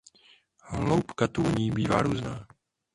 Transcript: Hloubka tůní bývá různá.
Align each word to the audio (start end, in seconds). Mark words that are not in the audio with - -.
Hloubka 0.69 1.27
tůní 1.27 1.71
bývá 1.71 2.01
různá. 2.01 2.47